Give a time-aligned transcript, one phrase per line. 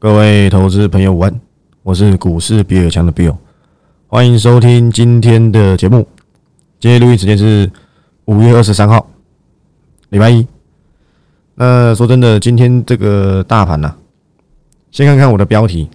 [0.00, 1.40] 各位投资朋友，午安！
[1.82, 3.36] 我是股市比尔强的 Bill，
[4.06, 6.06] 欢迎收听今天的节目。
[6.78, 7.68] 今天录音时间是
[8.26, 9.10] 五月二十三号，
[10.10, 10.46] 礼拜一。
[11.56, 13.92] 那说真的，今天这个大盘呢，
[14.92, 15.90] 先看看我的标题，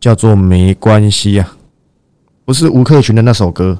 [0.00, 1.56] 叫做“没关系”啊，
[2.44, 3.78] 不是吴克群的那首歌，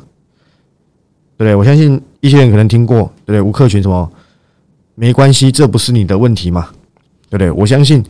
[1.37, 1.57] 对不对？
[1.57, 3.41] 我相信一些人可能听过，对不对？
[3.41, 4.09] 吴克群什么
[4.95, 6.69] “没关系”，这不是你的问题嘛？
[7.29, 7.51] 对不对？
[7.51, 8.05] 我相信。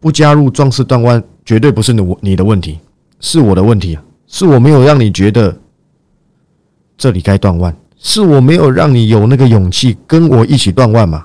[0.00, 2.78] 不加入壮士断腕，绝对不是你你的问题，
[3.20, 3.98] 是我的问题！
[4.26, 5.56] 是我没有让你觉得
[6.96, 11.24] 这里该断腕，是我没有让你有那个勇气跟我一起断腕嘛？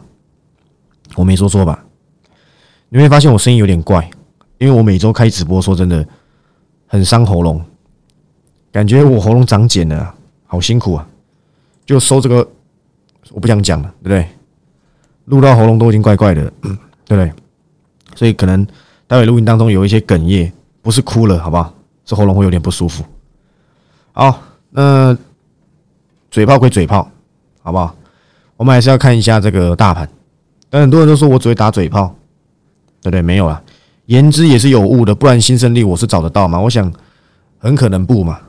[1.15, 1.84] 我没说错吧？
[2.89, 4.09] 你会发现我声音有点怪，
[4.59, 6.07] 因为我每周开直播，说真的
[6.88, 7.59] 很伤喉咙，
[8.71, 10.13] 感觉我喉咙长茧了，
[10.45, 11.07] 好辛苦啊！
[11.85, 12.48] 就收这个，
[13.31, 14.27] 我不想讲了，对不对？
[15.26, 16.71] 录到喉咙都已经怪怪的，对
[17.07, 17.31] 不对？
[18.15, 18.65] 所以可能
[19.07, 20.51] 待会录音当中有一些哽咽，
[20.81, 21.73] 不是哭了，好不好？
[22.05, 23.04] 是喉咙会有点不舒服。
[24.12, 25.17] 好，那
[26.29, 27.09] 嘴炮归嘴炮，
[27.62, 27.95] 好不好？
[28.57, 30.09] 我们还是要看一下这个大盘。
[30.70, 32.15] 但很多人都说我只会打嘴炮，
[33.01, 33.21] 对不对？
[33.21, 33.62] 没有啊，
[34.07, 36.59] 言之也是有物的，不然新胜利我是找得到吗？
[36.59, 36.91] 我想
[37.59, 38.39] 很可能不嘛，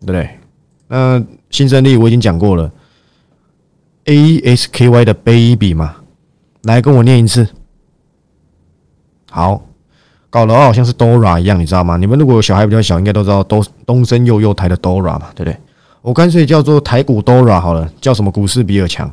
[0.00, 0.30] 对不对？
[0.88, 2.70] 那新胜利我已经讲过了
[4.04, 5.96] ，A S K Y 的 baby 嘛，
[6.62, 7.46] 来跟我念一次。
[9.34, 9.62] 好，
[10.28, 11.96] 搞得好像是 Dora 一样，你知道吗？
[11.96, 15.56] 你们如果有小孩比较小，应该都知道东东升幼幼台的 Dora 嘛，对不对？
[16.02, 19.10] 我干脆叫做台股 Dora 好了，叫什么股市比尔强，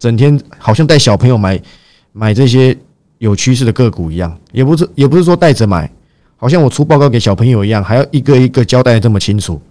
[0.00, 1.62] 整天好像带小朋友买
[2.10, 2.76] 买这些
[3.18, 5.88] 有趋势的个股一样，也不是也不是说带着买，
[6.36, 9.62] 好像我出报告给小朋友一样，还要一个一个交代的这么清楚，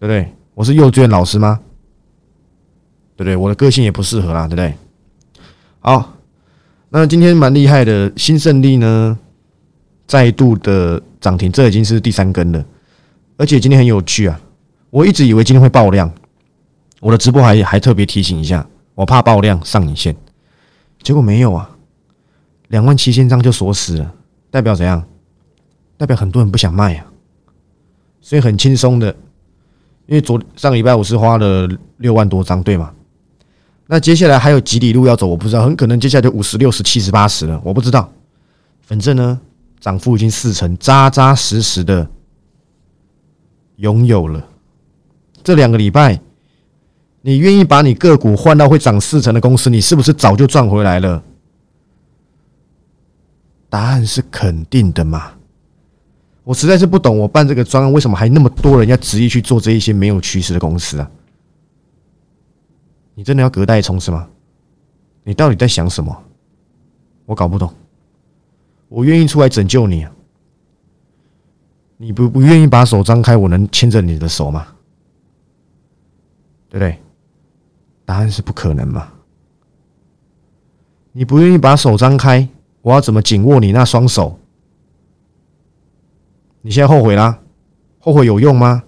[0.00, 0.32] 对不对？
[0.54, 1.60] 我是幼稚园老师吗？
[3.14, 3.36] 对不对？
[3.36, 4.72] 我的个性也不适合啦，对不对？
[5.80, 6.11] 好。
[6.94, 9.18] 那今天蛮厉害的，新胜利呢
[10.06, 12.62] 再度的涨停，这已经是第三根了。
[13.38, 14.38] 而且今天很有趣啊，
[14.90, 16.12] 我一直以为今天会爆量，
[17.00, 20.14] 我的直播还还特别提醒一下，我怕爆量上影线，
[21.02, 21.70] 结果没有啊，
[22.68, 24.12] 两万七千张就锁死了，
[24.50, 25.02] 代表怎样？
[25.96, 27.06] 代表很多人不想卖啊，
[28.20, 29.08] 所以很轻松的，
[30.04, 31.66] 因为昨上礼拜我是花了
[31.96, 32.92] 六万多张，对吗？
[33.92, 38.10] 那接下来还有几里路要走，我不知道，很可能接下来就五十六十七十八十了，我不知道。
[38.80, 39.38] 反正呢，
[39.80, 42.08] 涨幅已经四成，扎扎实实的
[43.76, 44.42] 拥有了。
[45.44, 46.18] 这两个礼拜，
[47.20, 51.22] 你愿意把你个股换到会涨四成的公司，你是不是早就赚回来了？
[53.68, 55.32] 答案是肯定的嘛。
[56.44, 61.10] 我实在是不懂，我办这个专案为什么还那么多人要执意去做这一些没有趋势的公司啊？
[63.14, 64.28] 你真的要隔代冲是吗？
[65.24, 66.24] 你到底在想什么？
[67.26, 67.72] 我搞不懂。
[68.88, 70.06] 我愿意出来拯救你，
[71.96, 74.66] 你不不愿意把手张开，我能牵着你的手吗？
[76.68, 76.98] 对不对？
[78.04, 79.12] 答案是不可能嘛。
[81.12, 82.48] 你不愿意把手张开，
[82.82, 84.38] 我要怎么紧握你那双手？
[86.60, 87.40] 你现在后悔啦？
[87.98, 88.84] 后悔有用吗？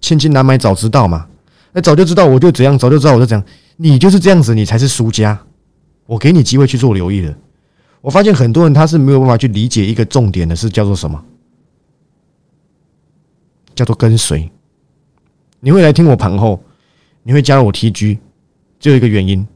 [0.00, 1.28] 千金难买早知道嘛。
[1.72, 3.46] 那早就知道我就怎样，早就知道我就怎样。
[3.76, 5.38] 你就是这样子，你才是输家。
[6.06, 7.34] 我给你机会去做留意的。
[8.00, 11.22] 我发现很多人他是没有办法去理解一个重点的，是叫做什么？
[13.74, 14.50] 叫做跟随。
[15.60, 16.62] 你会来听我盘后，
[17.22, 18.18] 你会加入我 TG，
[18.78, 19.46] 只有一个原因，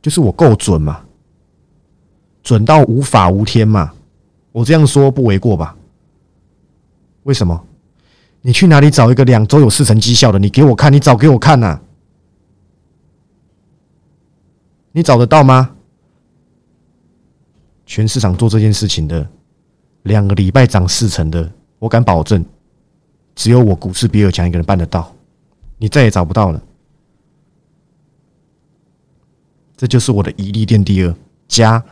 [0.00, 1.04] 就是我够准嘛，
[2.42, 3.92] 准到无法无天嘛。
[4.52, 5.76] 我这样说不为过吧？
[7.24, 7.67] 为什么？
[8.42, 10.38] 你去哪里找一个两周有四成绩效的？
[10.38, 11.80] 你给我看，你找给我看呐！
[14.92, 15.70] 你找得到吗？
[17.84, 19.28] 全市场做这件事情的，
[20.02, 22.44] 两个礼拜涨四成的，我敢保证，
[23.34, 25.14] 只有我股市比尔强一个人办得到，
[25.76, 26.62] 你再也找不到了。
[29.76, 31.14] 这就是我的一利店第二
[31.46, 31.82] 加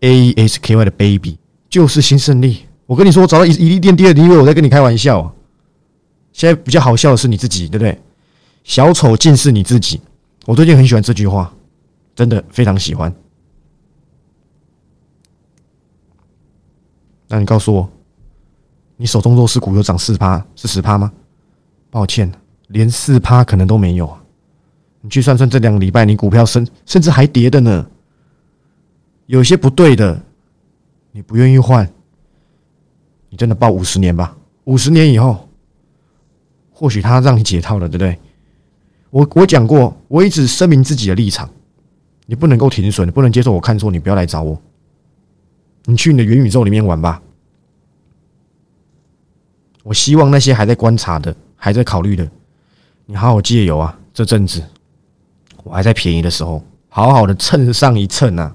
[0.00, 1.38] A S K Y 的 baby，
[1.68, 2.66] 就是新胜利。
[2.86, 5.34] 我跟你说，我找到一一利店第二，你以为我在跟你开玩笑？
[6.38, 8.00] 现在比较好笑的是你自己，对不对？
[8.62, 10.00] 小丑竟是你自己。
[10.46, 11.52] 我最近很喜欢这句话，
[12.14, 13.12] 真的非常喜欢。
[17.26, 17.90] 那你告诉我，
[18.96, 21.12] 你手中弱势股有涨四趴，是十趴吗？
[21.90, 22.32] 抱歉，
[22.68, 24.16] 连四趴可能都没有。
[25.00, 27.84] 你去算算，这两个礼拜你股票甚甚至还跌的呢。
[29.26, 30.22] 有些不对的，
[31.10, 31.92] 你不愿意换，
[33.28, 34.36] 你真的抱五十年吧？
[34.66, 35.47] 五十年以后。
[36.78, 38.16] 或许他让你解套了，对不对？
[39.10, 41.50] 我我讲过，我一直声明自己的立场，
[42.26, 44.56] 你不能够停损，你不能接受我看错，你不要来找我。
[45.86, 47.20] 你去你的元宇宙里面玩吧。
[49.82, 52.30] 我希望那些还在观察的、还在考虑的，
[53.06, 54.62] 你好好借由啊，这阵子
[55.64, 58.54] 我还在便宜的时候，好好的蹭上一蹭啊！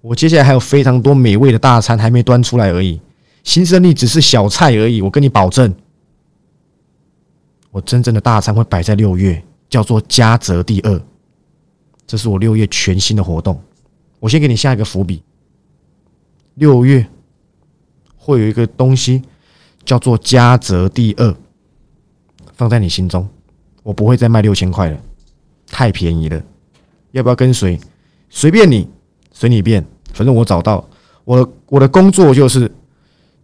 [0.00, 2.98] 我接下来还有非常多美味的大餐还没端出来而已，
[3.42, 5.02] 新胜利只是小菜而已。
[5.02, 5.74] 我跟你保证，
[7.74, 11.02] 我真正的大餐会摆在六月，叫做嘉泽第二，
[12.06, 13.60] 这是我六月全新的活动。
[14.20, 15.20] 我先给你下一个伏笔，
[16.54, 17.04] 六月
[18.16, 19.20] 会有一个东西。
[19.84, 21.36] 叫做嘉泽第二，
[22.54, 23.28] 放在你心中，
[23.82, 24.98] 我不会再卖六千块了，
[25.66, 26.42] 太便宜了。
[27.10, 27.78] 要不要跟随？
[28.30, 28.88] 随便你，
[29.30, 29.84] 随你便。
[30.14, 30.88] 反正我找到
[31.24, 32.72] 我我的工作就是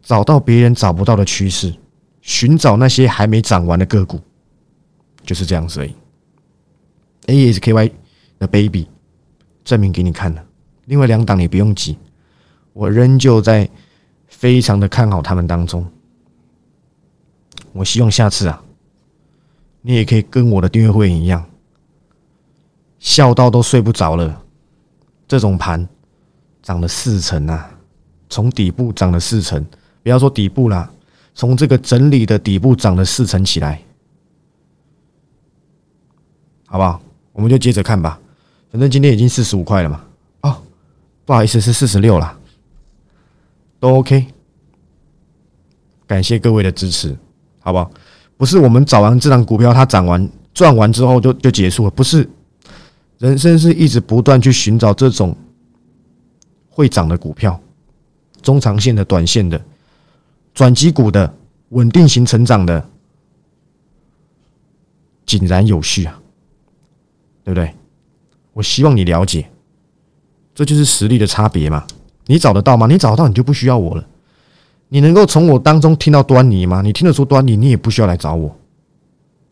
[0.02, 1.74] 找到别人找不到的趋势，
[2.30, 4.20] 寻找那些还没涨完的个股，
[5.24, 5.92] 就是这样子而已。
[7.26, 7.90] A S K Y
[8.38, 8.86] 的 Baby
[9.64, 10.44] 证明给你看了。
[10.84, 11.98] 另外两档你不用急，
[12.72, 13.68] 我仍旧在
[14.28, 15.84] 非常的看好他们当中。
[17.72, 18.62] 我希望下次啊，
[19.82, 21.44] 你也可以跟我的订阅会员一样，
[23.00, 24.40] 笑到都睡不着了。
[25.26, 25.88] 这种盘
[26.62, 27.76] 涨了四成啊，
[28.28, 29.66] 从底部涨了四成，
[30.04, 30.88] 不要说底部啦，
[31.34, 33.82] 从这个整理的底部涨了四成起来，
[36.66, 37.00] 好不好？
[37.32, 38.20] 我们就接着看吧。
[38.70, 40.04] 反正今天已经四十五块了嘛。
[40.42, 40.62] 哦，
[41.24, 42.38] 不好意思，是四十六了，
[43.78, 44.26] 都 OK。
[46.06, 47.16] 感谢各位的支持。
[47.62, 47.90] 好不好？
[48.38, 52.26] 不是我们找完这张股票，它涨完赚完之后就就结束了，不是。
[53.18, 55.36] 人生是一直不断去寻找这种
[56.70, 57.60] 会涨的股票，
[58.40, 59.62] 中长线的、短线的、
[60.60, 61.34] 转机股的、
[61.70, 62.86] 稳定型成长的，
[65.24, 66.20] 井然有序啊，
[67.42, 67.74] 对不对？
[68.52, 69.48] 我希望你了解，
[70.54, 71.86] 这就是实力的差别嘛。
[72.26, 72.86] 你找得到吗？
[72.86, 74.06] 你找得到，你就不需要我了。
[74.90, 76.82] 你能够从我当中听到端倪吗？
[76.82, 78.54] 你听得出端倪，你也不需要来找我。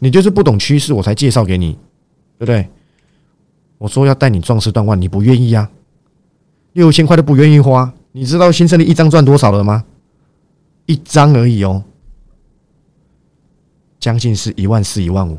[0.01, 1.73] 你就是不懂趋势，我才介绍给你，
[2.37, 2.69] 对不对？
[3.79, 5.71] 我说要带你壮士断腕，你不愿意啊？
[6.75, 9.87] 六千块都不愿意花，你知道新胜利一张赚多少了吗？
[10.89, 11.85] 一张而已哦，
[14.01, 15.37] 将近是一万四、一万五，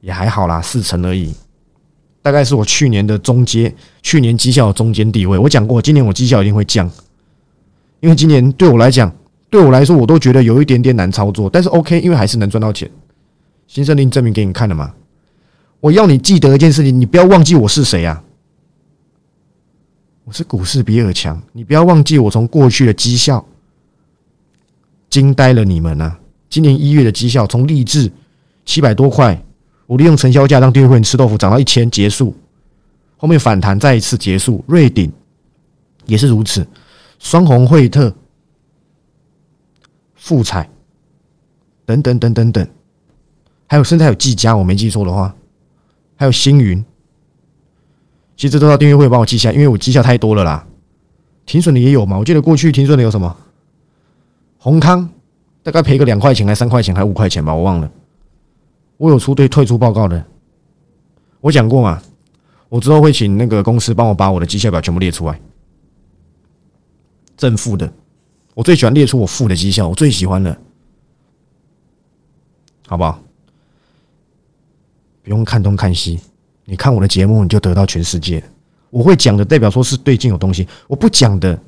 [0.00, 1.34] 也还好啦，四成而已，
[2.22, 5.36] 大概是我去年的中阶，去年绩效的中间地位。
[5.36, 6.88] 我讲过，今年我绩效一定会降。
[7.98, 9.12] 因为今年对我来讲，
[9.50, 11.50] 对我来说，我都觉得有一点点难操作。
[11.50, 12.88] 但是 OK，因为还是能赚到钱。
[13.66, 14.94] 新胜林证明给你看了吗？
[15.80, 18.22] 我要你记得一件事情，你不要忘记我是谁啊！
[20.22, 23.44] 我是股市比尔强，你不要忘记我从过去的绩效
[25.10, 26.18] 惊呆了你们啊！
[26.50, 28.10] 今年一月的绩效从励志
[28.64, 29.42] 七百多块，
[29.86, 32.34] 我利用成交价让订阅会员吃豆腐，涨到一千结束，
[33.16, 35.12] 后面反弹再一次结束，瑞鼎
[36.06, 36.66] 也是如此。
[37.18, 38.14] 双红惠特、
[40.14, 40.70] 富彩
[41.84, 42.68] 等等等等等，
[43.66, 45.34] 还有甚至还有技嘉，我没记错的话，
[46.16, 46.84] 还有星云，
[48.36, 50.64] 其实这都要订阅会帮我记下，因为我绩效太多了啦。
[51.44, 52.18] 停损的也有嘛？
[52.18, 53.36] 我记得过去停损的有什么？
[54.68, 55.08] 宏康
[55.62, 57.90] 大概赔个两块钱，还三块钱，还五块钱吧，我忘了。
[58.98, 60.22] 我有出对退出报告的，
[61.40, 62.02] 我讲过嘛？
[62.68, 65.40] 我之后会请那个公司帮我把我的绩效表全部列出来。
[67.34, 67.90] 正负的，
[68.52, 70.54] 我最喜欢列出我负的绩效，我最喜欢的，
[72.86, 73.18] 好不好？
[75.22, 76.20] 不用看东看西，
[76.66, 78.44] 你看我的节目，你就得到全世界。
[78.90, 81.58] 我会讲的，代表说是对劲有东西；我不讲的，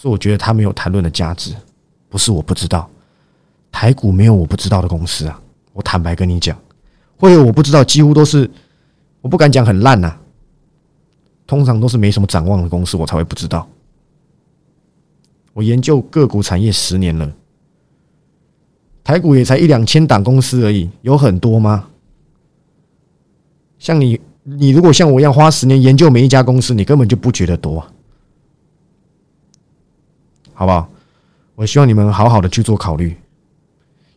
[0.00, 1.54] 是我觉得它没有谈论的价值。
[2.08, 2.88] 不是我不知道，
[3.70, 5.40] 台股没有我不知道的公司啊！
[5.72, 6.58] 我坦白跟你讲，
[7.16, 8.50] 会有我不知道，几乎都是
[9.20, 10.16] 我不敢讲很烂呐，
[11.46, 13.68] 通常都是没什么展望的公司，我才会不知道。
[15.52, 17.32] 我研究个股产业十年了，
[19.04, 21.88] 台股也才一两千档公司而已，有很多吗？
[23.78, 27.86] 像你，你如果像我一样花十年研究每一家公司，你根本就不觉得多，
[30.60, 30.86] 好不好？
[31.54, 33.16] 我希望你们好好的去做考虑。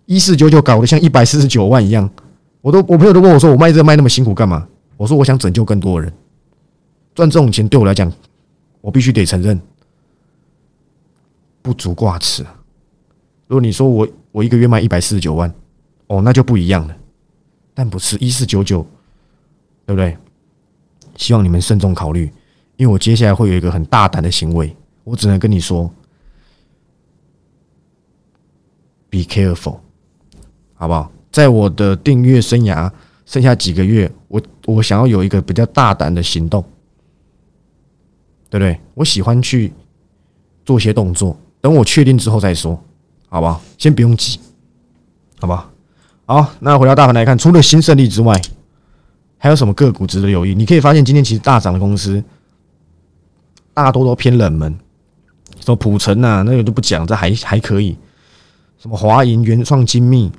[0.06, 2.10] 一四九九搞得像一百四十九万一样，
[2.60, 4.68] 我都我朋友都问我说，我卖这卖那么辛苦干嘛？
[4.98, 6.12] 我说我想拯救更多人，
[7.16, 8.12] 赚这种钱对我来讲，
[8.82, 9.58] 我必须得承认。
[11.62, 12.44] 不足挂齿。
[13.48, 15.50] 如果你说我我一个月卖一百四十九万，
[16.08, 16.94] 哦，那就不一样了。
[17.74, 18.86] 但不是一四九九，
[19.86, 20.18] 对不对？
[21.16, 22.30] 希望你们慎重考虑，
[22.76, 25.90] 因为我接下来会有一个很大胆的行为，我只能跟你说
[29.14, 29.78] ，be careful，
[30.74, 31.12] 好不好？
[31.32, 32.92] 在我的订阅生涯
[33.28, 36.64] 剩下几个月，我我想要有一个比较大胆的行动，
[38.50, 38.80] 对不对？
[38.96, 39.72] 我喜欢去
[40.66, 42.84] 做些动作，等我确定之后再说，
[43.30, 43.62] 好不好？
[43.78, 44.40] 先不用急，
[45.40, 45.70] 好不好？
[46.26, 48.40] 好，那回到大盘来看，除了新胜利之外，
[49.38, 50.56] 还有什么个股值得留意？
[50.56, 52.24] 你可以发现，今天其实大涨的公司
[53.74, 54.74] 大多都偏冷门，
[55.60, 57.98] 什么普成啊，那个就不讲，这还还可以。
[58.84, 60.30] 什么华银、原创精密，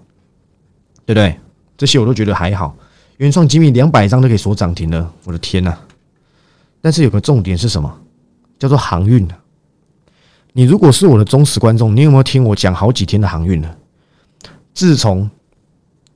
[1.06, 1.34] 对不对？
[1.78, 2.76] 这些我都觉得还好。
[3.16, 5.74] 原创精密两百张都可以锁涨停了，我的天呐！
[6.82, 7.90] 但是有个重点是什么？
[8.58, 9.26] 叫做航运
[10.52, 13.76] 你如果是我的忠实观众，你有没有听我讲好几天的航运呢？
[14.74, 15.30] 自从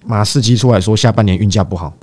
[0.04, 1.94] 马士基出来说下半年运价不好，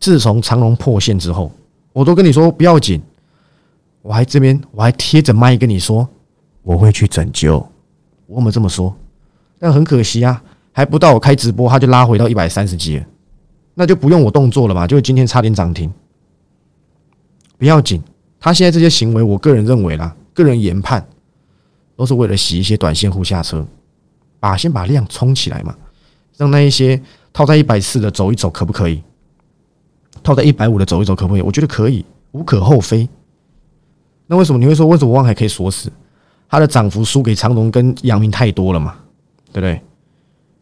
[0.00, 1.52] 自从长龙破线之后，
[1.92, 3.00] 我都跟你说不要紧，
[4.02, 6.08] 我还这边我还贴着麦跟你说
[6.62, 7.58] 我会去拯救，
[8.26, 8.92] 我有没有这么说？
[9.58, 13.04] 但很可惜啊，还不到我开直播，他就拉回到一百三十几了，
[13.74, 15.92] 那就不用我动作了嘛，就今天差点涨停，
[17.56, 18.02] 不要紧，
[18.38, 21.06] 他现在这些行为，我个人认为啦，个人研判
[21.96, 23.66] 都是为了洗一些短线户下车，
[24.40, 25.76] 把先把量冲起来嘛，
[26.36, 27.00] 让那一些。
[27.30, 29.00] 套在一百四的走一走可不可以？
[30.24, 31.42] 套在一百五的走一走可不可以？
[31.42, 33.08] 我觉得可以，无可厚非。
[34.26, 35.92] 那为什么你会说为什么望海可以锁死？
[36.48, 38.96] 它的涨幅输给长隆跟阳明太多了嘛？
[39.52, 39.80] 对不对？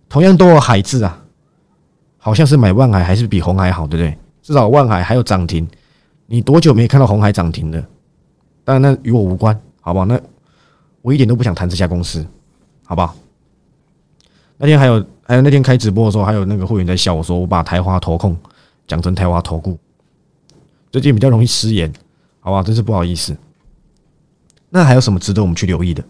[0.08, 1.22] 同样都有海字啊，
[2.18, 4.16] 好像是买万海还是比红海好，对不对？
[4.42, 5.68] 至少万海还有涨停，
[6.26, 7.84] 你多久没看到红海涨停的？
[8.64, 10.04] 当然那与我无关，好不好？
[10.04, 10.20] 那
[11.02, 12.26] 我一点都不想谈这家公司，
[12.84, 13.14] 好不好？
[14.58, 15.04] 那天还有。
[15.28, 18.36] 还有那天开直播的时候，还有那个会员在笑我说我把台花投控
[18.86, 19.76] 讲成台花投顾，
[20.92, 21.92] 最近比较容易失言，
[22.38, 23.36] 好不好，真是不好意思。
[24.70, 26.04] 那还有什么值得我们去留意的？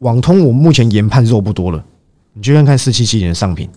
[0.00, 1.84] 网通我目前研判肉不多了，
[2.32, 3.68] 你去看看四七七年的上品，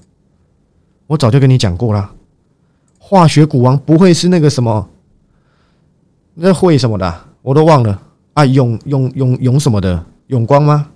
[1.07, 2.11] 我早就跟你讲过了，
[2.97, 4.89] 化学股王不会是那个什么，
[6.33, 8.01] 那会什么的我都忘了
[8.33, 10.91] 啊，永永永永什么的永光吗？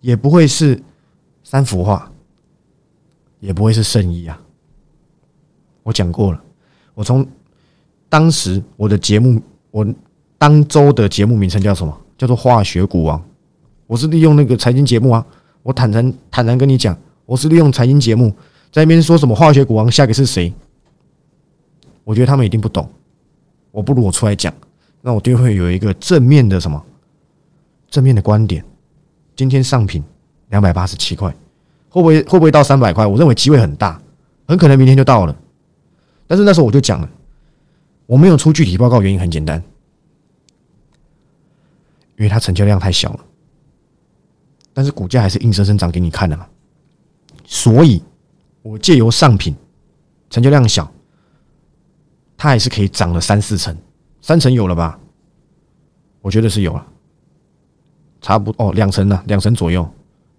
[0.00, 0.82] 也不会是。
[1.42, 2.08] 三幅画
[3.40, 4.38] 也不会是圣衣啊！
[5.82, 6.40] 我讲过了，
[6.94, 7.26] 我从
[8.10, 9.84] 当时我的节目，我
[10.36, 11.98] 当周的节目名称叫什么？
[12.18, 13.20] 叫做化学股王。
[13.90, 15.26] 我是利用那个财经节目啊，
[15.64, 18.32] 我坦然坦然跟你讲，我是利用财经节目
[18.70, 20.54] 在那边说什么化学股王，下个是谁？
[22.04, 22.88] 我觉得他们一定不懂，
[23.72, 24.54] 我不如我出来讲，
[25.02, 26.80] 那我就会有一个正面的什么
[27.90, 28.64] 正面的观点。
[29.34, 30.04] 今天上品。
[30.50, 31.30] 两百八十七块，
[31.88, 33.06] 会不会会不会到三百块？
[33.06, 34.02] 我认为机会很大，
[34.48, 35.36] 很可能明天就到了。
[36.26, 37.08] 但是那时候我就讲了，
[38.06, 39.62] 我没有出具体报告，原因很简单，
[42.16, 43.20] 因为它成交量太小了。
[44.80, 46.46] 但是股价还是硬生生涨给你看的嘛。
[47.44, 48.02] 所以，
[48.62, 49.54] 我借由上品
[50.30, 50.90] 成交量小，
[52.34, 53.76] 它还是可以涨了三四成，
[54.22, 54.98] 三成有了吧？
[56.22, 56.86] 我觉得是有了，
[58.22, 59.86] 差不哦，两成呢，两成左右。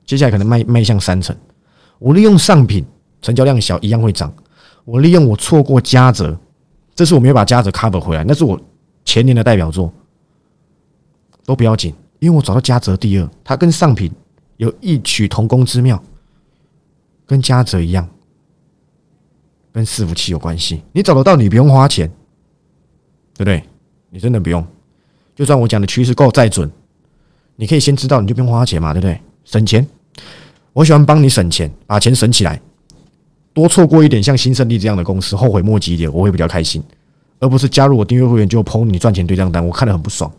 [0.08, 1.38] 接下来可能迈迈向三成，
[2.00, 2.84] 我利用上品
[3.22, 4.34] 成交量小一样会涨。
[4.86, 6.36] 我利用我错过嘉泽，
[6.96, 8.60] 这次我没有把嘉泽 cover 回来，那是我
[9.06, 9.94] 前年的代表作，
[11.46, 14.12] 都不要紧，因为我找到嘉泽第二，它跟上品
[14.62, 16.02] 有异曲同工之妙，
[17.26, 18.08] 跟嘉泽一样，
[19.72, 20.84] 跟伺服器有关系。
[20.92, 22.08] 你找得到，你不用花钱，
[23.34, 23.64] 对不对？
[24.12, 24.64] 你真的不用，
[25.36, 26.72] 就算我讲的趋势够再准，
[27.56, 29.20] 你可以先知道，你就不用花钱嘛，对不对？
[29.46, 29.88] 省钱，
[30.74, 32.62] 我喜欢帮你省钱，把钱省起来，
[33.54, 36.84] 多错过一点像新胜利这样的公司，后悔莫及一点，我会比较开心，
[37.40, 40.32] 而不是加入我订阅会员就捧你赚钱对账单，我看得很不爽，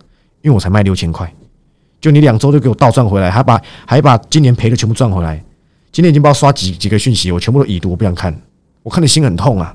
[0.43, 1.35] 因为我才卖六千块，
[2.03, 5.43] 就你两周就给我倒赚回来，还把还把今年赔的全部赚回来，
[5.93, 8.37] 今天已经不知道刷几几个讯息，我全部都已读，我不想看，
[8.83, 9.75] 我看的心很痛啊，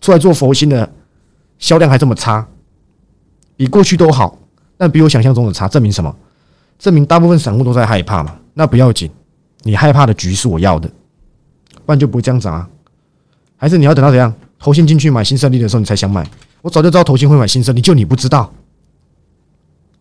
[0.00, 0.92] 出来做佛心的
[1.60, 2.44] 销量还这么差，
[3.56, 4.36] 比过去都好，
[4.76, 6.14] 但比我想象中的差，证明什么？
[6.76, 8.36] 证明大部分散户都在害怕嘛？
[8.54, 9.08] 那不要紧，
[9.62, 10.88] 你害怕的局是我要的，
[11.86, 12.68] 不然就不会这样涨啊。
[13.56, 16.28] 还是你要等到怎样投信进去买新胜利的时候你才想买？
[16.62, 18.52] 我早就知道投信会买新胜利，就你不知道，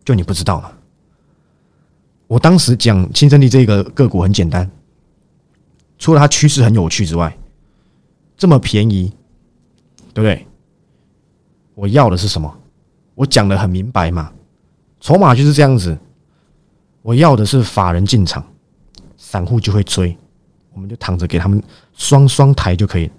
[0.03, 0.71] 就你不知道嘛。
[2.27, 4.69] 我当时讲新胜利这个个股很简单，
[5.97, 7.35] 除了它趋势很有趣之外，
[8.35, 9.11] 这么便宜，
[10.13, 10.45] 对不对？
[11.73, 12.53] 我要的是什么？
[13.15, 14.31] 我讲的很明白嘛，
[14.99, 15.97] 筹码就是这样子。
[17.01, 18.45] 我要的是法人进场，
[19.15, 20.15] 散户就会追，
[20.73, 23.09] 我们就躺着给他们双双抬就可以。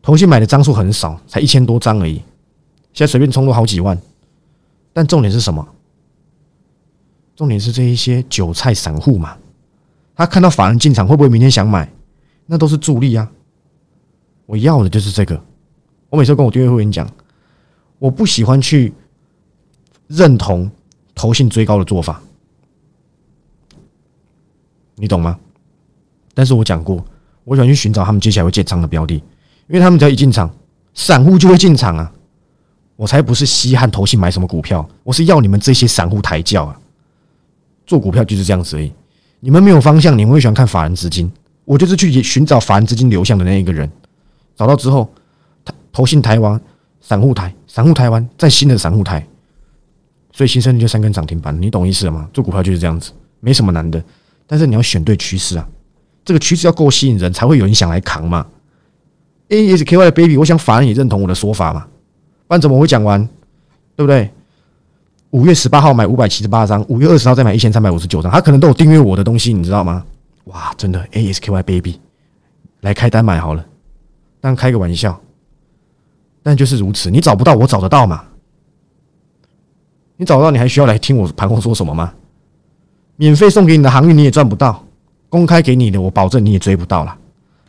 [0.00, 2.22] 同信买的张数很少，才一千多张而已，
[2.92, 4.00] 现在随便冲都好几万。
[4.92, 5.66] 但重点是什么？
[7.36, 9.36] 重点是这一些韭菜散户嘛，
[10.16, 11.88] 他看到法人进场，会不会明天想买？
[12.46, 13.30] 那都是助力啊！
[14.46, 15.40] 我要的就是这个。
[16.08, 17.06] 我每次跟我订阅会员讲，
[17.98, 18.94] 我不喜欢去
[20.06, 20.70] 认同
[21.14, 22.22] 投信追高的做法，
[24.94, 25.38] 你懂吗？
[26.32, 27.04] 但是我讲过，
[27.44, 30.48] 我喜欢去寻找他们接下来会建仓的标的，因为他们只要一进场，
[30.94, 32.12] 散户就会进场啊。
[32.94, 36.80] 我才不是稀罕投信买什么股票，我是要你们这些散户抬轿啊！
[37.86, 38.92] 做股票就是这样子而已。
[39.40, 41.30] 你们没有方向，你们会喜欢看法人资金，
[41.64, 43.90] 我就是去寻找法人资金流向的那一个人。
[44.56, 45.08] 找到之后，
[45.64, 46.60] 投投信台湾
[47.00, 49.26] 散户台，散户台湾再新的散户台，
[50.32, 52.28] 所以新生就三根涨停板，你懂意思了吗？
[52.32, 54.02] 做股票就是这样子，没什么难的。
[54.46, 55.68] 但是你要选对趋势啊，
[56.24, 58.46] 这个趋势要够吸引人，才会有人想来扛嘛。
[59.48, 61.86] A S K Y 的 baby，我想法人也认同我的说法嘛。
[62.48, 63.28] 不然怎么会讲完？
[63.94, 64.30] 对不对？
[65.36, 70.02] 五月十八号买五百七十八张，五月二十号再买一千三百五十九张，他可能都有订阅我的东西，你知道吗？
[70.44, 72.00] 哇，真的 A S K Y baby
[72.80, 73.62] 来开单买好了，
[74.40, 75.20] 但开个玩笑，
[76.42, 77.10] 但就是如此。
[77.10, 78.24] 你找不到，我找得到嘛？
[80.16, 82.14] 你找到，你还需要来听我盘后说什么吗？
[83.16, 84.82] 免费送给你的航运你也赚不到，
[85.28, 87.14] 公开给你的，我保证你也追不到了。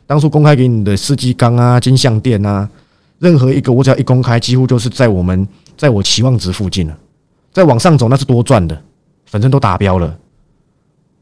[0.06, 2.70] 当初公开给你的世纪钢啊、金相店啊。
[3.20, 5.46] 任何一个我只要一公开，几乎就是在我们
[5.76, 6.98] 在我期望值附近了。
[7.52, 8.84] 再往上走那是多赚的，
[9.26, 10.20] 反正都达标了。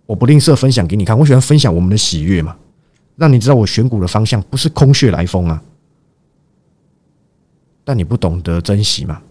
[0.06, 2.56] 我不吝啬分享给你看，我喜欢分享我们的喜悦嘛，
[3.16, 5.62] 让你知道我选股的方向不是空穴来风啊。
[7.84, 9.22] 但你不懂得珍惜嘛？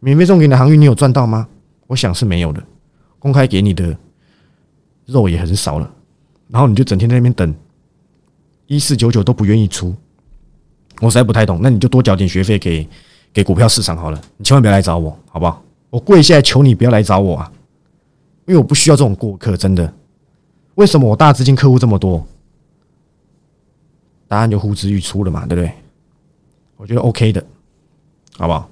[0.00, 1.48] 免费送给你的航运，你有赚到吗？
[1.86, 2.62] 我想是没有的。
[3.18, 3.96] 公开给你的
[5.06, 5.90] 肉也很少了，
[6.48, 7.54] 然后你就整天在那边等，
[8.66, 9.94] 一四九九都不愿意出。
[11.00, 12.86] 我实在不太懂，那你就多缴点学费给
[13.32, 14.20] 给股票市场好了。
[14.36, 15.62] 你千万不要来找我，好不好？
[15.94, 17.52] 我跪下来求你不要来找我啊！
[18.46, 19.94] 因为我不需要这种过客，真的。
[20.74, 22.26] 为什么我大资金客户这么多？
[24.26, 25.72] 答案就呼之欲出了嘛，对不对？
[26.78, 27.40] 我觉得 OK 的，
[28.36, 28.68] 好不好？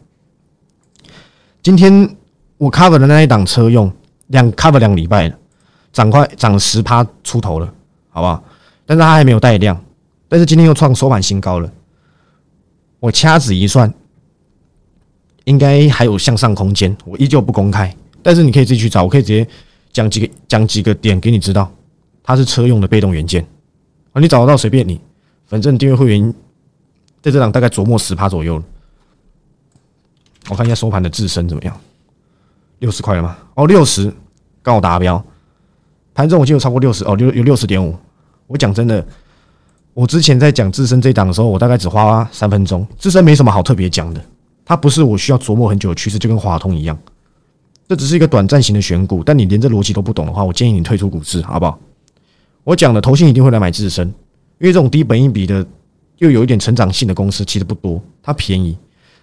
[1.62, 2.16] 今天
[2.58, 3.88] 我 cover 的那一档车用
[4.26, 5.38] 两 cover 两礼拜了，
[5.92, 7.72] 涨快涨十趴出头了，
[8.10, 8.42] 好不好？
[8.84, 9.80] 但是它还没有带量，
[10.28, 11.72] 但是今天又创收盘新高了。
[12.98, 13.94] 我掐指一算，
[15.44, 16.96] 应该还有向上空间。
[17.04, 19.02] 我依旧不公开，但是你可以自己去找。
[19.02, 19.46] 我可以直接
[19.92, 21.70] 讲几个讲几个点给你知道，
[22.22, 23.44] 它是车用的被动元件
[24.12, 24.20] 啊。
[24.20, 25.00] 你找得到随便你，
[25.46, 26.34] 反正订阅会员
[27.20, 28.62] 在这档大概琢磨十趴左右
[30.48, 31.80] 我看一下收盘的自身怎么样？
[32.80, 33.36] 六十块了吗？
[33.54, 34.12] 哦，六十
[34.62, 35.24] 刚好达标。
[36.14, 37.96] 盘中我记得超过六十哦，六有六十点五。
[38.46, 39.04] 我讲真的。
[39.94, 42.86] 我之前在讲自身这档的时候，我大概只花三分钟。
[42.98, 44.24] 自身没什么好特别讲的，
[44.72, 46.98] 它不是我需要琢磨很久的趋势，就跟华通一样。
[47.86, 51.78] 这只是一个短暂型的选股，但你连这逻辑都不懂的话，我建议你退出股市，好不好？
[52.64, 55.62] 我讲的投信一定会来买自身，因为这种低本益比的
[56.16, 58.74] 又有一点成长性的公司其实不多，它便宜。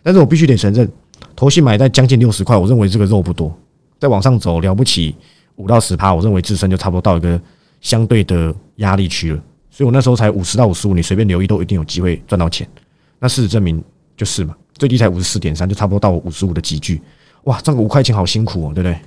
[0.04, 0.88] 但是我必须得承认，
[1.36, 3.52] 投信买在将近六十块，我认为这个肉不多。
[4.00, 5.16] 再往上走了不起
[5.56, 7.42] 五到十趴，我认为自身就差不多到一个
[7.82, 9.44] 相对的压力区了。
[9.72, 12.70] 所以我那时候才五十到五十五，你随便留意都一定有机会赚到钱。
[13.18, 13.84] 那事实证明
[14.16, 17.00] 就是嘛，最低才五十四点三，就差不多到五十五的集聚。
[17.44, 18.98] 哇，赚个五块钱好辛苦哦，对不对？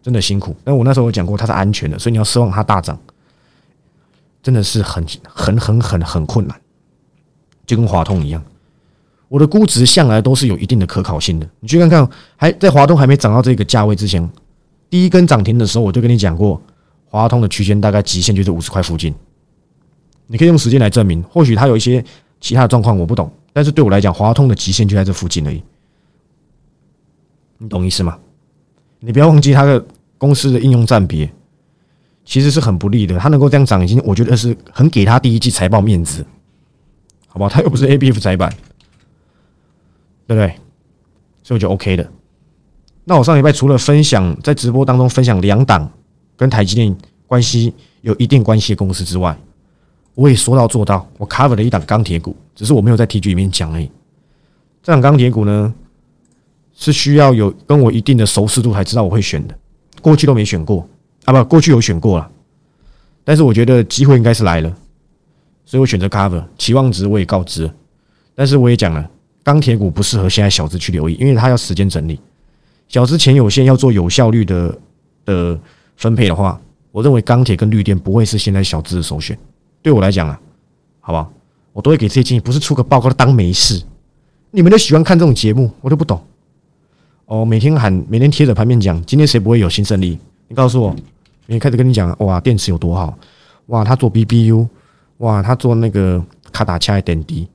[0.00, 0.56] 真的辛苦。
[0.64, 2.98] 但我那时候有讲过，它是安全的，所以你要奢望它大涨，
[4.42, 6.58] 真的是很很很很很困难。
[7.66, 8.42] 就跟华通一样，
[9.28, 11.48] 我的估值向来都是有一定的可考性的。
[11.60, 14.28] 你去看看，还在华通还没涨到这个价位之前，
[14.90, 16.60] 第一根涨停的时候，我就跟你讲过，
[17.06, 19.14] 华通的区间大概极限就是五十块附近。
[20.26, 22.04] 你可以用时间来证明，或许它有一些
[22.40, 25.62] 其他的状况我不懂，但是对我来讲，华通的极限就在这附近而已。
[27.58, 28.18] 你懂意思吗？
[29.00, 29.84] 你不要忘记它的
[30.18, 31.28] 公司的应用占比，
[32.24, 33.18] 其实是很不利的。
[33.18, 36.24] 它能够这样涨，已经我觉得是很给他第一季财报面子，
[37.26, 37.50] 好不好？
[37.50, 38.48] 它又不是 A B F 窄板，
[40.26, 40.48] 对不对？
[41.42, 42.08] 所以我就 OK 的。
[43.04, 45.90] 那我上礼拜除了分享在直播当中分享两档
[46.36, 49.36] 跟台积电关系有一定关系的公司之外，
[50.14, 53.90] 我也说到做到，我 cover 了一档钢铁股，只是我没有在 T G 里面讲而已。
[54.82, 55.72] 这档钢铁股呢，
[56.74, 59.54] 是需要有跟我一定的熟识度才知道我会选的，
[60.00, 60.86] 过去都没选过
[61.24, 62.30] 啊，不，过去有选过了，
[63.24, 64.76] 但是我觉得机会应该是来了，
[65.64, 67.70] 所以我选择 cover，期望值我也告知，
[68.34, 69.08] 但是我也讲了，
[69.42, 72.20] 钢铁股不适合现在小资去留意，因为它要时间整理，
[72.88, 74.78] 小资钱有限，要做有效率的
[75.24, 75.58] 的
[75.96, 79.38] 分配的话，我认为钢铁跟绿电不会是现在小资的首选。
[79.82, 80.40] 对我来讲啊，
[81.00, 81.32] 好不好？
[81.72, 83.82] 我都会给这些建议，不是出个报告当没事。
[84.50, 86.22] 你们都喜欢看这种节目，我都不懂。
[87.24, 90.18] 哦，每天喊，每天贴着盘面讲，今天谁不会有新胜利？
[90.48, 90.90] 你告诉我，
[91.46, 93.16] 明天开始跟你讲，哇，电池有多好？
[93.66, 94.68] 哇，他做 BBU，
[95.18, 97.48] 哇，他做那个卡打恰点滴，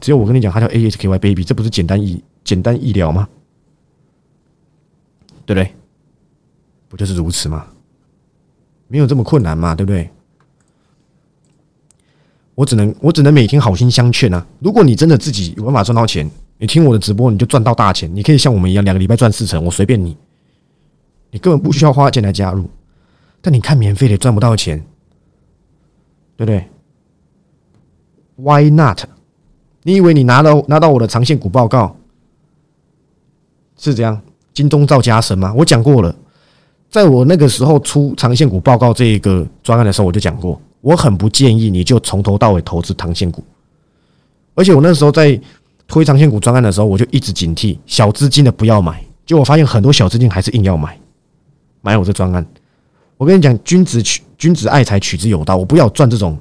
[0.00, 3.28] 只有我跟你讲，他叫 ASKY Baby，这不是简单医简单医疗吗？
[5.46, 5.72] 对不对？
[6.88, 7.66] 不就是如此吗？
[8.88, 10.10] 没有这么困难嘛，对不对？
[12.54, 14.46] 我只能我只能每天好心相劝啊！
[14.60, 20.16] 如果你真的自己有办法赚到钱，你听我的直播你就赚到大钱，你可以像我们一样两个礼拜赚四成，我随便你，
[21.32, 22.70] 你根本不需要花钱来加入。
[23.40, 24.78] 但你看免费的赚不到钱，
[26.36, 26.64] 对不对
[28.36, 29.02] ？Why not？
[29.82, 31.96] 你以为你拿到拿到我的长线股报告
[33.76, 34.20] 是这样
[34.52, 35.52] 金钟罩加身吗？
[35.54, 36.14] 我讲过了，
[36.88, 40.60] 在我那个时候出长线股报告这一个专案的时候，我就讲过。
[40.84, 43.42] 我很不建议你就从头到尾投资长线股，
[44.54, 45.40] 而且我那时候在
[45.88, 49.02] 推长线股专案的时候，我就一直警惕小资金的不要买。
[49.24, 51.00] 就我发现很多小资金还是硬要买，
[51.80, 52.46] 买我这专案。
[53.16, 55.56] 我跟你讲，君子取君子爱财，取之有道。
[55.56, 56.38] 我不要赚这种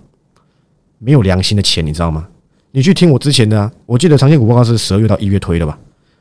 [1.00, 2.28] 没有良心的钱，你知道吗？
[2.72, 5.80] 你去听我之前的，我记得长线股报告是十二月到一月推的吧？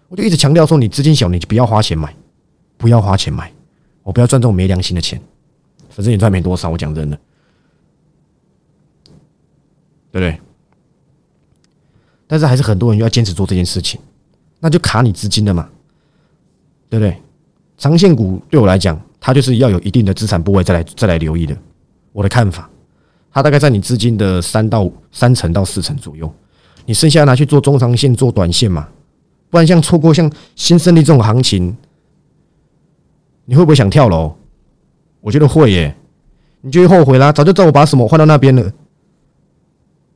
[0.08, 2.14] 我就一直强调说，你资金小，你就不要花钱买，
[2.76, 3.50] 不要花钱买，
[4.04, 5.20] 我不要赚这种没良心的钱。
[5.90, 7.18] 反正也赚没多少，我讲真的。
[10.12, 10.40] 对不对？
[12.28, 14.00] 但是还是很多人要坚持做这件事情，
[14.60, 15.68] 那就卡你资金了嘛，
[16.88, 17.16] 对不对？
[17.76, 21.56] 长线股对我来讲，它就是要有一定的资产部位再来再来留意的。
[22.12, 22.70] 我的看法，
[23.32, 26.32] 它大概在你资金的三到三成到四成左右，
[26.86, 28.86] 你剩下拿去做中长线、做短线嘛。
[29.50, 31.76] 不然像错过像新胜利这种行情，
[33.44, 34.34] 你会不会想跳楼？
[35.20, 35.94] 我觉得会耶，
[36.60, 37.30] 你就会后悔啦。
[37.30, 38.72] 早就知道我把什么换到那边了。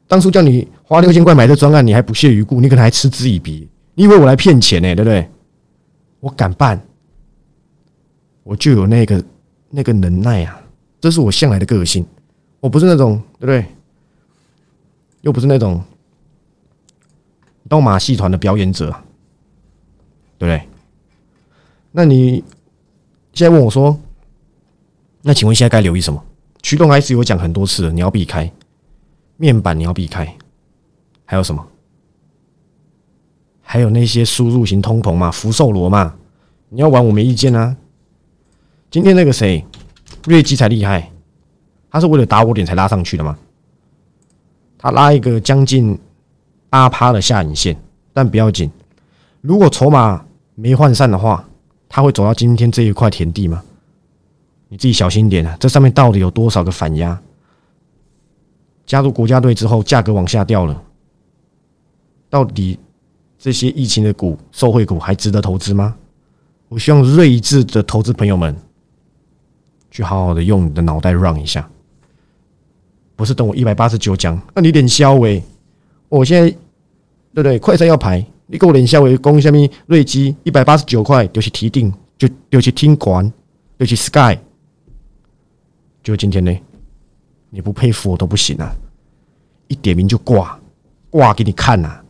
[0.09, 3.69] 当初叫你花六千块买这专案，你还不屑一顾，你可能还嗤之以鼻。
[3.95, 4.95] 你以为我来骗钱呢？
[4.95, 5.29] 对不对？
[6.21, 6.81] 我敢办，
[8.43, 9.25] 我就有那个
[9.71, 10.61] 那个能耐啊！
[11.01, 12.07] 这是我向来的个性。
[12.61, 13.65] 我不是那种对不对？
[15.23, 15.83] 又不是那种
[17.69, 18.91] 刀马戏团的表演者，
[20.39, 20.63] 对不对？
[21.91, 22.45] 那你
[23.33, 23.99] 现在问我说，
[25.23, 26.23] 那请问现在该留意什么？
[26.63, 28.51] 驱动 IC 我讲很多次了，你要避开。
[29.37, 30.37] 面板你要避开，
[31.25, 31.67] 还有什么？
[33.63, 36.15] 还有那些输入型通膨嘛，福寿螺嘛，
[36.69, 37.77] 你要玩我没意见啊。
[38.91, 39.65] 今天那个谁，
[40.25, 41.11] 瑞基才厉害，
[41.91, 43.37] 他是为了打我点才拉上去的吗？
[44.79, 45.99] 他拉一个将近
[46.71, 47.77] 八趴的下影线，
[48.13, 48.71] 但不要紧，
[49.41, 51.47] 如果筹码没涣散的话，
[51.89, 53.63] 他会走到今天这一块田地吗？
[54.69, 57.21] 你自己小心点啊，这上面到底有多少个反压？
[58.87, 60.83] 加入国家队之后，价格往下掉了。
[62.31, 62.79] 到底
[63.39, 65.97] 这些疫情的股、受惠股还值得投资吗？
[66.69, 68.57] 我希望睿智的投资朋友们
[69.91, 71.69] 去好好的用你的脑袋 run 一下，
[73.15, 75.43] 不是等我一百八十九讲，那你脸消喂！
[76.09, 76.57] 我现在对
[77.35, 77.59] 不对？
[77.59, 83.33] 快餐要排，你给我脸消喂，攻下面瑞基一百八十九块，就去提定，就就去听管，
[83.79, 84.37] 就去 sky，
[86.03, 86.53] 就今天呢？
[87.51, 88.75] 你不佩服我都不行啊！
[89.69, 90.59] 一点名就挂，
[91.11, 92.01] 挂给你看呐！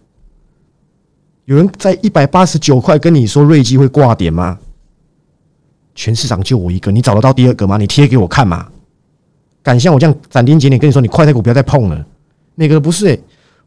[1.45, 4.59] 有人在一百八十九块跟你说瑞基会挂点吗？
[5.95, 7.77] 全市场就我一个，你找得到第二个吗？
[7.77, 8.69] 你贴给我看嘛！
[9.63, 12.07] 敢像我这样斩钉截铁跟你说，你快台股不要再碰了。
[12.55, 13.19] 那个不是哎，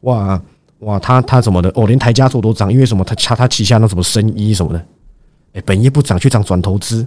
[0.01, 0.41] 哇
[0.79, 1.69] 哇，他他怎么的？
[1.75, 3.03] 哦，连台加做都涨，因为什么？
[3.03, 4.85] 他掐他旗下那什么生意什么的，
[5.53, 7.05] 哎，本业不涨去涨转投资，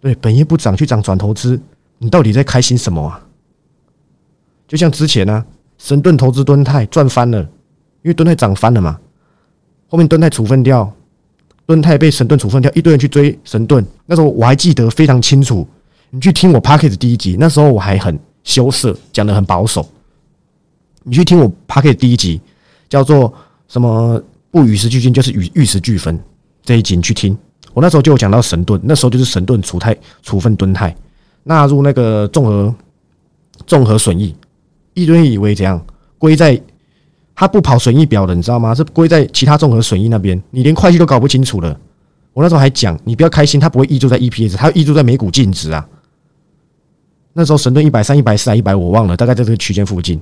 [0.00, 1.60] 对，本业不涨去涨转投资。
[2.04, 3.18] 你到底在开心什么啊？
[4.68, 5.42] 就像之前呢，
[5.78, 7.40] 神盾投资敦泰赚翻了，
[8.02, 9.00] 因为敦泰涨翻了嘛。
[9.88, 10.92] 后面敦泰处分掉，
[11.64, 13.82] 敦泰被神盾处分掉，一堆人去追神盾。
[14.04, 15.66] 那时候我还记得非常清楚，
[16.10, 19.88] 你去听我 p a c k e t 第一集，那时候我还很羞涩，讲的很保守。
[21.04, 22.38] 你去听我 p a c k e t 第一集，
[22.86, 23.32] 叫做
[23.66, 26.22] 什么不与时俱进，就是与玉石俱焚
[26.62, 27.34] 这一集，你去听。
[27.72, 30.94] 我那时候就有讲到神盾，那时候就是神盾处泰处分敦泰。
[31.44, 32.74] 纳入那个综合
[33.66, 34.34] 综合损益，
[34.94, 35.80] 一堆以为怎样
[36.18, 36.60] 归在
[37.34, 38.74] 他不跑损益表的，你知道吗？
[38.74, 41.78] 是归在其他综合损益那边，你连会计都搞不清楚了。
[42.32, 45.86] 我那时候还讲，你不要开心，它不会溢注在 EPS，它溢注在每股净值啊。
[47.32, 50.20] 那时候神盾一百三、一百四还一百，我忘了，大概在这个区间附近。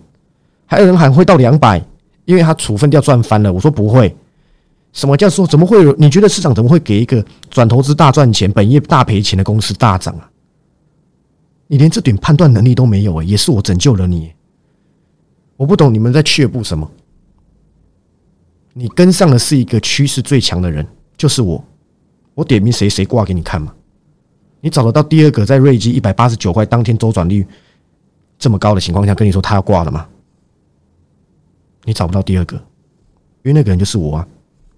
[0.66, 1.82] 还有人喊会到两百，
[2.24, 3.52] 因为他处分掉赚翻了。
[3.52, 4.14] 我说不会，
[4.92, 5.94] 什么叫说怎么会有？
[5.96, 10.28] 你觉得市场怎么会给一个转投资大赚钱、本业大赔钱的公司大涨啊？
[11.72, 14.30] 你连这点判断能力都没有哎，也是我拯救了你。
[15.56, 16.90] 我不懂你们在却步什么。
[18.74, 21.64] 你跟上的是一个趋势最强的人，就是我。
[22.34, 23.74] 我点名谁谁挂给你看嘛？
[24.60, 27.46] 你找得到第二个在瑞基一百八十九块当天周转率
[28.38, 30.06] 这么高的情况下跟你说他要挂了吗？
[31.84, 34.28] 你找不到第二个，因为那个人就是我啊。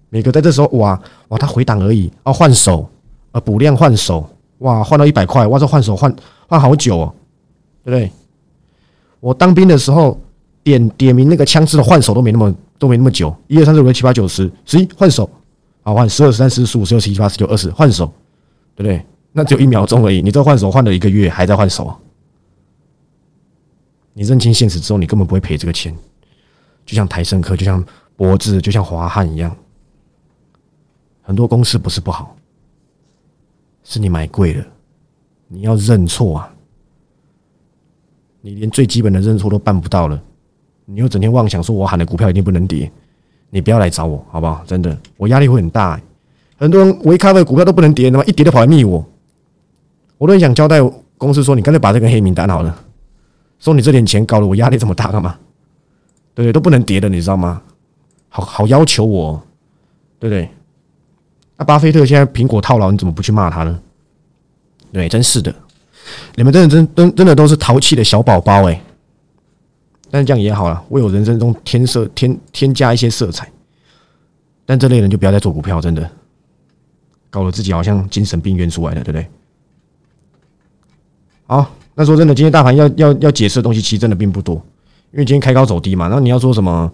[0.07, 2.89] 每个在这时候哇哇，他回档而已，哦换手，
[3.33, 4.25] 呃补量换手，
[4.59, 6.15] 哇换到一百块，哇这换手换
[6.47, 7.15] 换好久哦，
[7.83, 8.11] 对不对？
[9.19, 10.19] 我当兵的时候
[10.63, 15.29] 点点名那个枪支的换手都没那么都没那么久，一二三四五六七八九十十一换手，
[15.83, 18.05] 啊换十二十三十四十五十六十七八十九二十换手，
[18.75, 19.03] 对不对？
[19.31, 21.93] 那只有一秒钟而已，你这换手换了一个月还在换手，
[24.13, 25.93] 你认清现实之后，你根本不会赔这个钱，
[26.85, 27.83] 就像台盛科，就像
[28.15, 29.53] 博智，就像华汉一样。
[31.21, 32.37] 很多公司不是不好，
[33.83, 34.65] 是你买贵了，
[35.55, 36.53] 你要认错啊！
[38.41, 40.21] 你连最基本的认错都办不到了，
[40.83, 42.91] 你又整天妄想说我喊的股票一定不能跌，
[43.51, 44.61] 你不要来找我好不好？
[44.67, 45.99] 真的，我压力会很大。
[46.57, 49.03] 很多人维咖的股票都不能跌，那么一跌就跑来密我，
[50.17, 50.81] 我都很想交代
[51.17, 52.77] 公司说，你干脆把这个黑名单好了，
[53.57, 55.37] 说你这点钱，搞得我压力这么大干嘛？
[56.33, 56.51] 对不对？
[56.51, 57.61] 都不能跌的，你知道吗？
[58.27, 59.41] 好好要求我，
[60.19, 60.49] 对不对？
[61.55, 63.79] 那巴菲特现在苹果套牢，你怎么不去骂他呢？
[64.95, 65.53] 对，真是的，
[66.35, 68.81] 你们真的真真真的都是淘气的小宝宝哎。
[70.09, 73.51] 但是这样也好了，为我人生中添色添添加一些色彩。
[74.65, 76.09] 但这类人就不要再做股票，真的，
[77.29, 79.27] 搞得自己好像精神病院出来的，对不对？
[81.45, 84.55] 好，那说真的，今天大盘要要要解释的东西其实真的并不多，
[85.11, 86.05] 因为今天开高走低嘛。
[86.05, 86.89] 然后你要说什么？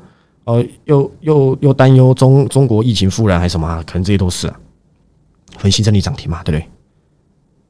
[0.46, 3.84] 呃，又又又担忧中中国疫情复燃还是什么？
[3.86, 4.60] 可能这些都是啊。
[5.60, 6.68] 分析整理涨停嘛，对不对？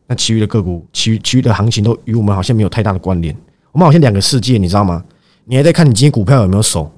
[0.08, 3.36] 那其余的个股，其余其余的行情都与我们好像没有太大的关联。
[3.72, 5.04] 我们好像两个世界，你知道吗？
[5.46, 6.92] 你还在看你今天股票有没有守？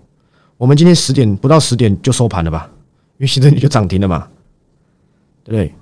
[0.58, 2.70] 我们今天十点不到十点就收盘了吧？
[3.18, 4.28] 因为现在你就涨停了嘛，
[5.44, 5.74] 对不对？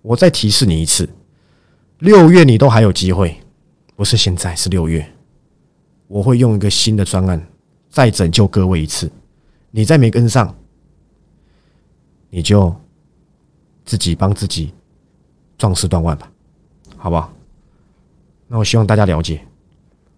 [0.00, 1.08] 我再提示你一次，
[1.98, 3.36] 六月你都还有机会，
[3.94, 5.06] 不是现在，是六月。
[6.06, 7.46] 我会用一个新的专案
[7.90, 9.10] 再拯救各位一次。
[9.70, 10.54] 你再没跟上，
[12.30, 12.74] 你就
[13.84, 14.72] 自己帮自己
[15.58, 16.30] 壮士断腕吧，
[16.98, 17.32] 好不好？
[18.48, 19.40] 那我希望大家了解，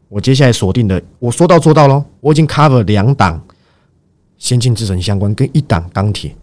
[0.09, 2.05] 我接下来锁定的，我说到做到喽。
[2.21, 3.41] 我已经 cover 两档
[4.39, 6.35] 先进制程相关，跟一档钢铁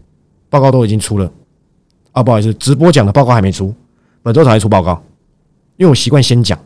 [0.48, 1.30] 报告都已经出了。
[2.12, 3.74] 啊，不好意思，直播讲的报告还没出，
[4.22, 5.02] 本周才出报告，
[5.76, 6.58] 因为我习惯先讲，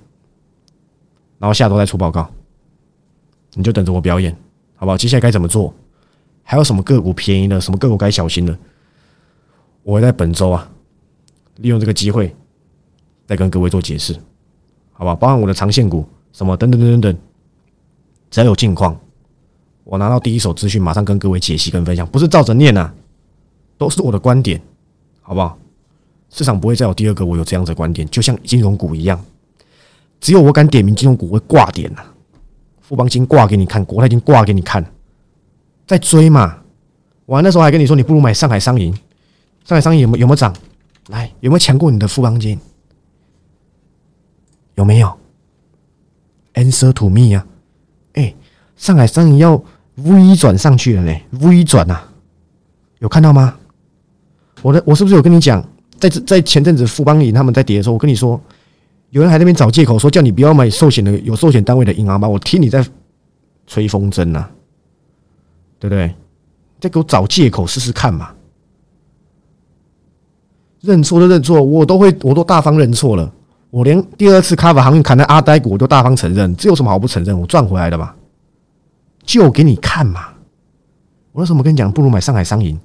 [1.38, 2.30] 然后下周再出报告。
[3.54, 4.34] 你就等着我表演，
[4.76, 4.96] 好不好？
[4.96, 5.74] 接下来该怎么做？
[6.42, 7.60] 还有什么个股便宜的？
[7.60, 8.58] 什么个股该小心的？
[9.82, 10.70] 我会在本周啊，
[11.56, 12.34] 利用这个机会
[13.32, 14.14] 再跟各位做解释，
[14.92, 15.14] 好吧？
[15.14, 17.18] 包含我的长线股，什么等等等等等，
[18.30, 18.94] 只要有近况，
[19.84, 22.92] 我拿到第一手资讯，马上跟各位解析跟分享，不是照着念呐，
[23.78, 24.60] 都是我的观点，
[25.22, 25.56] 好不好？
[26.28, 29.18] 市场不会再有第二个我有这样的观点，就像金融股一样，
[30.20, 32.02] 只有我敢点名金融股会挂点呐，
[32.82, 34.84] 富邦金挂给你看，国泰金挂给你看。
[35.86, 36.58] 在追嘛？
[37.24, 38.92] 我那时候还跟你说，你不如买上海商银。
[39.64, 40.54] 上海商银有没有没有涨？
[41.08, 42.60] 来，有没有抢过你的富邦金？
[44.74, 45.18] 有没有
[46.54, 47.46] ？Answer to me 啊！
[48.14, 48.34] 哎，
[48.76, 49.62] 上海商银要
[49.96, 51.98] V 转上去了呢，V 转呐，
[52.98, 53.56] 有看到吗？
[54.62, 55.66] 我的我是不是有跟你讲，
[55.98, 58.40] 在在前阵子富邦银他们在跌的时候，我跟你说，
[59.10, 62.28] 有人还那边找借口说叫你不要买寿险的有寿险单位的银行吧？
[62.28, 62.84] 我听你在
[63.66, 64.46] 吹风筝呐！
[65.78, 66.14] 对不对？
[66.80, 68.34] 再给我找借口试试看嘛！
[70.80, 73.32] 认错就认错，我都会，我都大方认错了。
[73.72, 77.40] 我连第二次卡法航运砍的阿呆股，我都大方承认，这有什么好不承认？
[77.40, 78.14] 我赚回来的嘛，
[79.24, 80.28] 就给你看嘛！
[81.32, 82.78] 我为什么跟你讲，不如买上海商银，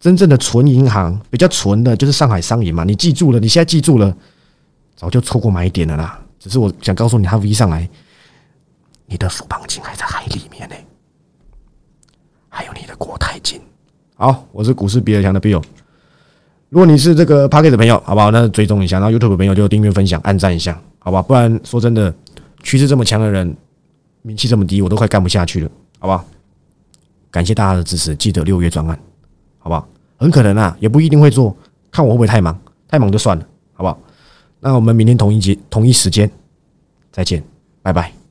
[0.00, 2.84] 真正的纯银行，比较纯的，就是上海商银嘛。
[2.84, 4.16] 你记住了，你现在记住了，
[4.96, 6.18] 早就错过买点了啦。
[6.38, 7.86] 只是我想告诉你，它 V 上来，
[9.04, 10.74] 你的富邦金还在海里面呢。
[12.48, 13.60] 还有你的国泰金，
[14.16, 15.62] 好，我是股市比尔强的 Bill。
[16.74, 18.32] 如果你是这个 p a c k e t 的朋友，好不好？
[18.32, 21.22] 那追踪一下，然后 YouTube 的朋友就订阅、分享、按赞一下，好吧？
[21.22, 22.12] 不然说真的，
[22.64, 23.56] 趋势这么强的人，
[24.22, 26.24] 名气这么低，我都快干不下去了，好吧？
[27.30, 28.98] 感谢大家的支持，记得六月专案，
[29.60, 29.88] 好不好？
[30.16, 31.56] 很可能啊，也不一定会做，
[31.92, 32.58] 看我会不会太忙，
[32.88, 33.96] 太忙就算了，好不好？
[34.58, 36.28] 那我们明天同一节、同一时间
[37.12, 37.40] 再见，
[37.82, 38.23] 拜拜。